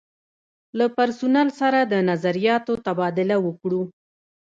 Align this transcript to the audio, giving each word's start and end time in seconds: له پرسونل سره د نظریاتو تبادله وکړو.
له 0.77 0.85
پرسونل 0.97 1.47
سره 1.59 1.79
د 1.83 1.93
نظریاتو 2.09 2.73
تبادله 2.85 3.37
وکړو. 3.45 3.81